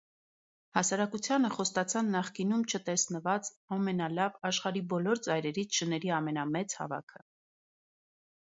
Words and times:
Հասարակությանը 0.77 1.49
խոստացան 1.57 2.09
նախկինում 2.15 2.63
չտեսնված, 2.71 3.51
ամենալավ, 3.77 4.41
աշխարհի 4.51 4.83
բոլոր 4.95 5.23
ծայրերից 5.29 5.81
շների 5.83 6.15
ամենամեծ 6.23 6.79
հավաքը։ 6.81 7.27